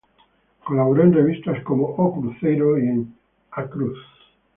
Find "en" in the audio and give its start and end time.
1.03-1.13, 2.87-3.13